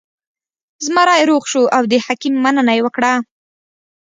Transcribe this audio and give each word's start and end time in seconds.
زمری 0.85 1.23
روغ 1.29 1.43
شو 1.51 1.61
او 1.75 1.83
د 1.91 1.93
حکیم 2.05 2.35
مننه 2.43 2.71
یې 2.77 2.81
وکړه. 2.85 3.13